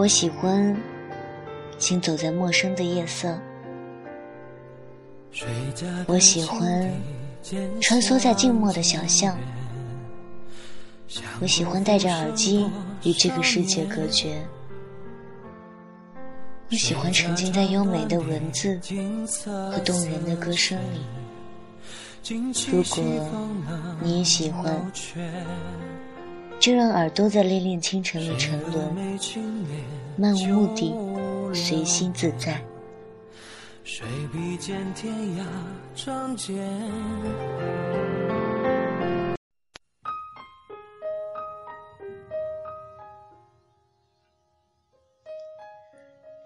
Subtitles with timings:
[0.00, 0.74] 我喜欢
[1.78, 3.38] 行走在陌生的夜色，
[6.06, 6.90] 我喜欢
[7.82, 9.36] 穿梭在静默的小巷，
[11.42, 12.66] 我喜欢戴着耳机
[13.02, 14.42] 与这个世界隔绝，
[16.70, 18.80] 我喜欢沉浸在优美的文字
[19.44, 21.00] 和动人的歌声里。
[22.72, 23.04] 如果
[24.02, 24.74] 你也喜欢，
[26.60, 28.94] 就让耳朵在恋恋清晨里沉沦，
[30.14, 30.94] 漫无目的，
[31.54, 32.62] 随心自在。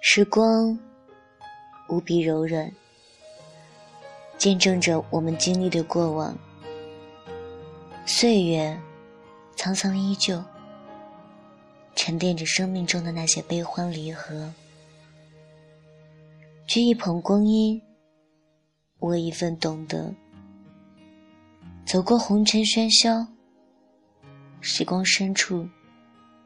[0.00, 0.78] 时光
[1.88, 2.70] 无比柔软。
[4.38, 6.36] 见证着我们经历的过往，
[8.06, 8.78] 岁月
[9.56, 10.42] 沧桑依旧，
[11.94, 14.52] 沉淀着生命中的那些悲欢离合。
[16.66, 17.80] 掬一捧光阴，
[19.00, 20.12] 握一份懂得，
[21.86, 23.26] 走过红尘喧嚣，
[24.60, 25.68] 时光深处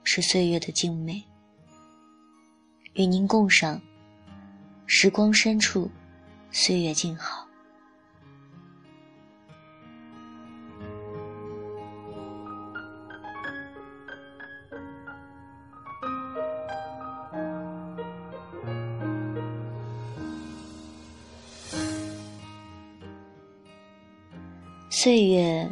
[0.04, 1.22] 是岁月的静美。
[2.94, 3.80] 与您共赏，
[4.86, 5.90] 时光深处，
[6.50, 7.47] 岁月静好。
[25.00, 25.70] 岁月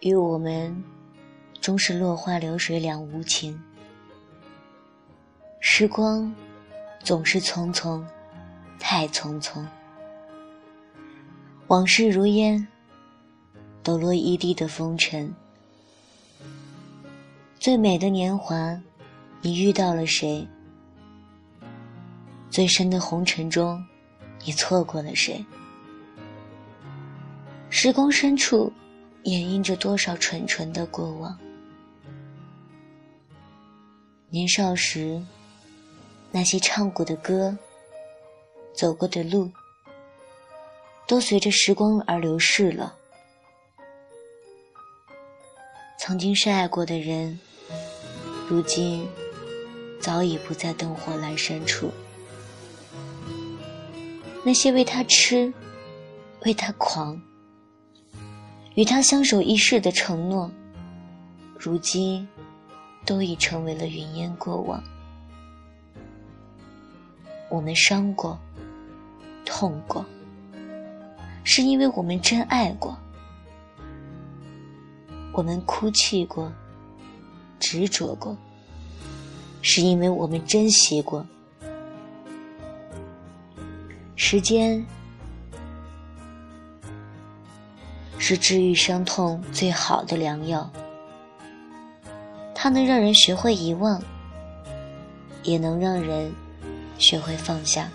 [0.00, 0.82] 与我们
[1.60, 3.62] 终是落花流水两无情，
[5.60, 6.34] 时光
[7.04, 8.02] 总是匆匆，
[8.78, 9.62] 太匆匆。
[11.66, 12.66] 往事如烟，
[13.82, 15.30] 抖落一地的风尘。
[17.60, 18.80] 最美的年华，
[19.42, 20.48] 你遇到了谁？
[22.48, 23.84] 最深的红尘中，
[24.46, 25.44] 你错过了谁？
[27.78, 28.72] 时光深处，
[29.24, 31.38] 掩映着多少纯纯的过往。
[34.30, 35.22] 年少时，
[36.30, 37.54] 那些唱过的歌、
[38.72, 39.52] 走过的路，
[41.06, 42.96] 都随着时光而流逝了。
[45.98, 47.38] 曾经深爱过的人，
[48.48, 49.06] 如今
[50.00, 51.92] 早已不在灯火阑珊处。
[54.42, 55.52] 那些为他痴、
[56.46, 57.20] 为他狂。
[58.76, 60.50] 与他相守一世的承诺，
[61.58, 62.28] 如今
[63.06, 64.82] 都已成为了云烟过往。
[67.48, 68.38] 我们伤过，
[69.46, 70.04] 痛过，
[71.42, 72.94] 是因为我们真爱过；
[75.32, 76.52] 我们哭泣过，
[77.58, 78.36] 执着过，
[79.62, 81.26] 是因为我们珍惜过。
[84.16, 84.84] 时间。
[88.28, 90.68] 是治愈伤痛最好的良药，
[92.56, 94.02] 它能让人学会遗忘，
[95.44, 96.34] 也能让人
[96.98, 97.88] 学会放下。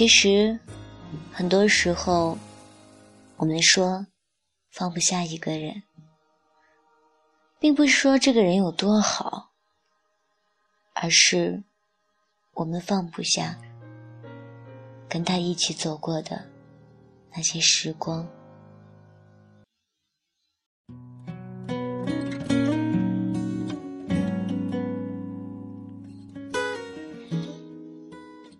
[0.00, 0.58] 其实，
[1.30, 2.38] 很多时候，
[3.36, 4.06] 我们说
[4.70, 5.82] 放不下一个人，
[7.58, 9.50] 并不是说这个人有多好，
[10.94, 11.62] 而是
[12.54, 13.58] 我们放不下
[15.06, 16.46] 跟他一起走过的
[17.34, 18.26] 那些时光。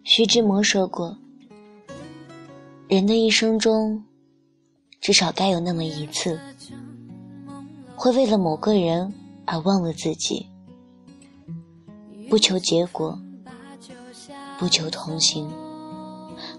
[0.04, 1.16] 徐志摩说过。
[2.90, 4.02] 人的一生中，
[5.00, 6.40] 至少该有那么一次，
[7.94, 9.14] 会为了某个人
[9.44, 10.44] 而忘了自己，
[12.28, 13.16] 不求结果，
[14.58, 15.48] 不求同行，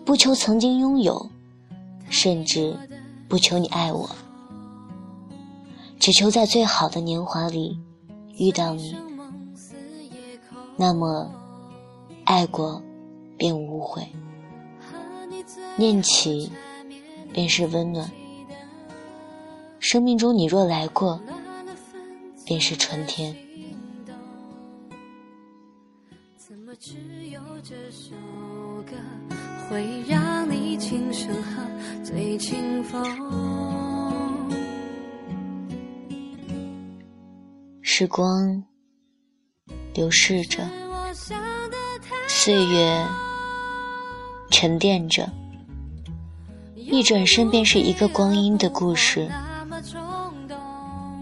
[0.06, 1.30] 不求曾经拥有，
[2.10, 2.78] 甚至
[3.28, 4.10] 不求你爱我，
[6.00, 7.78] 只求在最好的年华里
[8.38, 8.96] 遇到你。
[10.78, 11.30] 那么，
[12.24, 12.82] 爱过
[13.38, 14.08] 便无悔。
[15.78, 16.52] 念起，
[17.34, 18.12] 便是温暖。
[19.80, 21.20] 生命中你若来过，
[22.46, 23.36] 便是春天。
[26.38, 26.96] 怎么只
[27.32, 28.12] 有这首
[28.86, 28.96] 歌
[29.70, 31.34] 会让你轻声
[32.38, 33.04] 清风？
[37.82, 38.64] 时光
[39.94, 40.68] 流逝着，
[42.28, 43.06] 岁月
[44.50, 45.30] 沉淀着，
[46.92, 49.32] 一转身便是一个光阴的故事。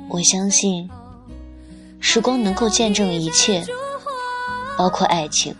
[0.09, 0.89] 我相信，
[1.99, 3.63] 时光能够见证一切。
[4.75, 5.53] 包括爱情，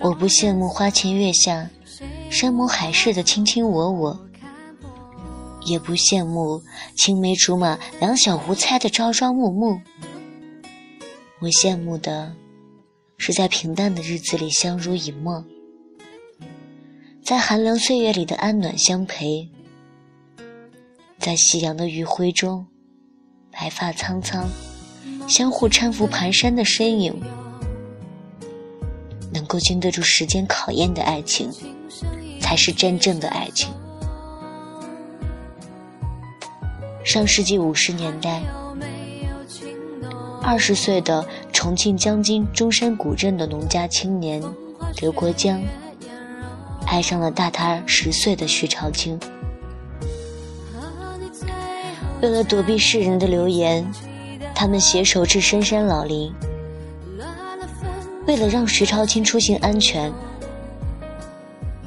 [0.00, 1.68] 我不羡慕花前月下、
[2.30, 4.18] 山盟海誓的卿卿我我，
[5.66, 6.62] 也不羡慕
[6.96, 9.78] 青梅竹马、两小无猜的朝朝暮暮。
[11.40, 12.32] 我羡慕的
[13.18, 15.44] 是在平淡的日子里相濡以沫，
[17.22, 19.48] 在寒凉岁月里的安暖相陪，
[21.20, 22.66] 在夕阳的余晖中，
[23.52, 24.50] 白发苍苍。
[25.28, 27.14] 相互搀扶蹒跚的身影，
[29.32, 31.48] 能够经得住时间考验的爱情，
[32.40, 33.72] 才是真正的爱情。
[37.04, 38.42] 上世纪五十年代，
[40.42, 44.42] 二十岁的重庆江津中山古镇的农家青年
[45.00, 45.62] 刘国江，
[46.92, 49.18] 爱上了大他十岁的徐朝清。
[52.20, 53.90] 为了躲避世人的流言。
[54.54, 56.32] 他们携手至深山老林，
[58.28, 60.12] 为了让徐朝清出行安全，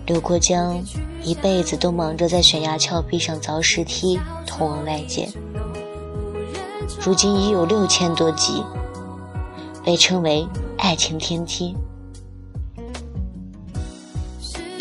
[0.08, 0.84] 刘国江
[1.24, 5.30] 一辈子都忙着在悬崖峭壁上凿石梯通往外界。
[7.00, 8.62] 如今已有六千多集，
[9.86, 10.46] 被称为
[10.78, 11.78] “爱情天梯”。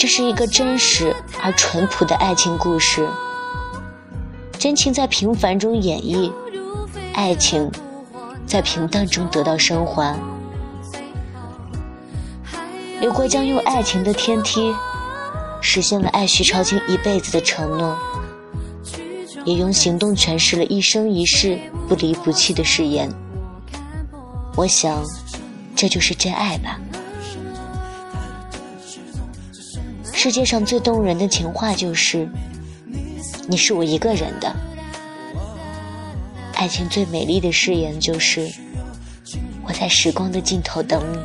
[0.05, 3.09] 这是一个真实而淳朴的爱情故事，
[4.59, 6.31] 真情在平凡中演绎。
[7.15, 7.73] 爱情
[8.47, 10.15] 在平淡中得到升华。
[13.01, 14.75] 刘国江用爱情的天梯，
[15.63, 17.97] 实现了爱徐超清一辈子的承诺，
[19.47, 21.59] 也用行动诠释了一生一世
[21.89, 23.11] 不离不弃的誓言。
[24.55, 25.03] 我想，
[25.75, 26.79] 这就是真爱吧。
[30.25, 32.27] 世界上最动人的情话就是
[33.47, 34.57] ：“你是我一个人的。”
[36.57, 38.51] 爱情最美丽的誓言就是
[39.67, 41.19] 我在时光的尽头等你。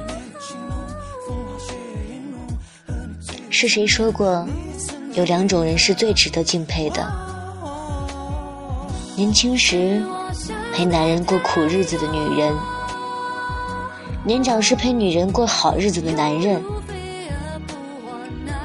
[3.50, 4.46] 是谁说过，
[5.13, 7.10] 有两种人是最值得敬佩的？
[9.16, 10.04] 年轻时
[10.74, 12.54] 陪男人过苦日子的女人，
[14.25, 16.62] 年长时陪女人过好日子的男人。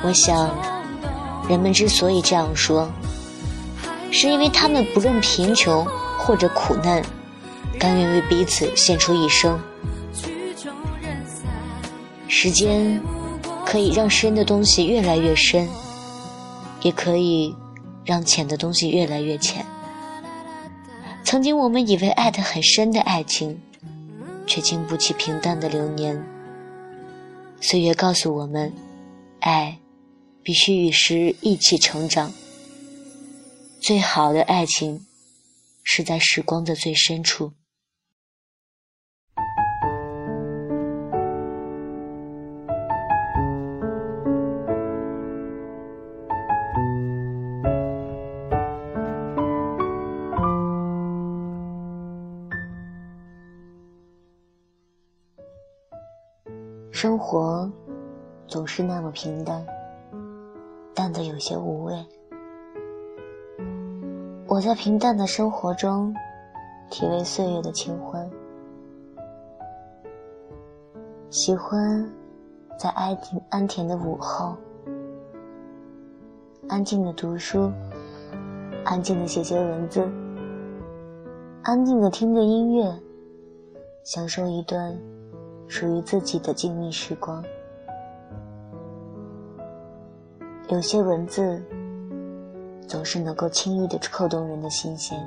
[0.04, 0.48] 我想，
[1.48, 2.88] 人们之所以这样说，
[4.12, 5.84] 是因为他们不论贫穷。
[6.16, 7.04] 或者苦难，
[7.78, 9.60] 甘愿为彼此献出一生。
[12.28, 12.98] 时间
[13.66, 15.68] 可以让深的东西越来越深，
[16.80, 17.54] 也可以
[18.06, 19.66] 让浅的东西越来越浅。
[21.24, 23.60] 曾经我们以为爱得很深的爱情，
[24.46, 26.24] 却经不起平淡的流年。
[27.60, 28.72] 岁月告诉我们，
[29.40, 29.78] 爱
[30.44, 32.32] 必须与时一起成长。
[33.81, 35.06] 最好的爱情。
[35.85, 37.52] 是在时光的最深处。
[56.90, 57.71] 生活
[58.49, 59.64] 总是那么平淡，
[60.94, 62.06] 淡的有些无味。
[64.46, 66.14] 我在平淡的生活中，
[66.90, 68.30] 体味岁月的清欢。
[71.30, 72.08] 喜欢
[72.78, 73.18] 在安
[73.50, 74.56] 安恬的午后，
[76.68, 77.72] 安静的读书，
[78.84, 80.08] 安静的写写文字，
[81.64, 82.94] 安静的听着音乐，
[84.04, 84.96] 享受一段
[85.66, 87.42] 属于自己的静谧时光。
[90.68, 91.62] 有些文字。
[92.87, 95.18] 总是能够轻易的扣动人的心弦，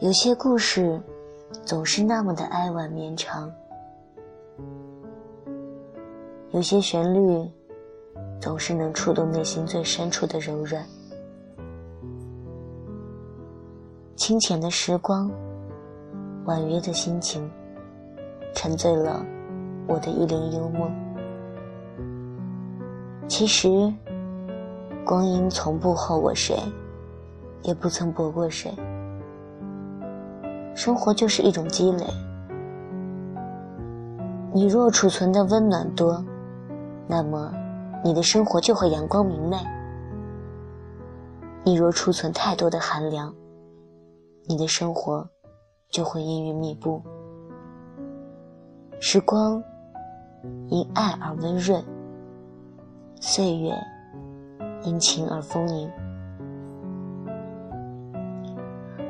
[0.00, 1.00] 有些故事
[1.62, 3.52] 总是那么的哀婉绵长，
[6.52, 7.48] 有些旋律
[8.40, 10.84] 总是能触动内心最深处的柔软。
[14.16, 15.30] 清浅的时光，
[16.46, 17.48] 婉约的心情，
[18.54, 19.24] 沉醉了
[19.86, 21.09] 我的一帘幽梦。
[23.30, 23.70] 其实。
[25.02, 26.56] 光阴从不后我谁，
[27.62, 28.72] 也不曾薄过谁。
[30.74, 32.04] 生活就是一种积累。
[34.52, 36.22] 你若储存的温暖多，
[37.08, 37.52] 那么
[38.04, 39.56] 你的生活就会阳光明媚；
[41.64, 43.34] 你若储存太多的寒凉，
[44.46, 45.28] 你的生活
[45.88, 47.02] 就会阴云密布。
[49.00, 49.60] 时光
[50.68, 51.82] 因爱而温润，
[53.20, 53.72] 岁月
[54.82, 55.90] 因情而丰盈。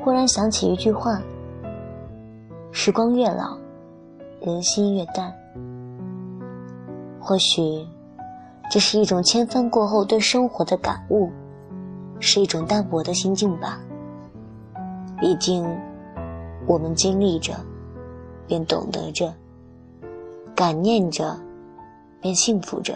[0.03, 1.21] 忽然想起一句话
[2.71, 3.57] ：“时光越老。”
[4.43, 5.31] 人心越淡，
[7.19, 7.61] 或许
[8.71, 11.29] 这是一种千帆过后对生活的感悟，
[12.19, 13.79] 是一种淡泊的心境吧。
[15.19, 15.63] 毕竟，
[16.65, 17.53] 我们经历着，
[18.47, 19.31] 便懂得着；
[20.55, 21.37] 感念着，
[22.19, 22.95] 便幸福着。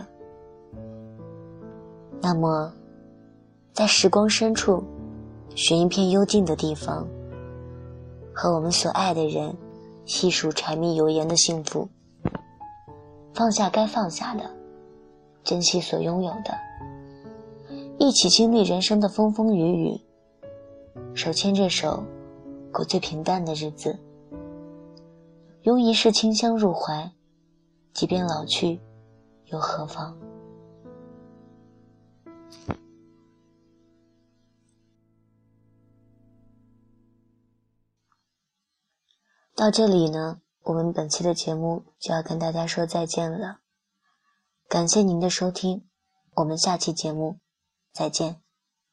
[2.27, 2.73] 那么，
[3.71, 4.83] 在时光深处，
[5.53, 7.07] 寻一片幽静的地方，
[8.33, 9.55] 和我们所爱的人。
[10.05, 11.87] 细数柴米油盐的幸福，
[13.33, 14.43] 放下该放下的，
[15.43, 16.51] 珍惜所拥有的，
[17.99, 20.01] 一起经历人生的风风雨雨，
[21.13, 22.03] 手牵着手，
[22.71, 23.97] 过最平淡的日子，
[25.61, 27.11] 拥一世清香入怀，
[27.93, 28.79] 即便老去，
[29.51, 30.15] 又何妨？
[39.55, 43.61] 到这里呢，我们本期的节目就要跟大家说再见了。
[44.67, 45.87] 感谢您的收听，
[46.35, 47.39] 我们下期节目
[47.93, 48.44] 再见。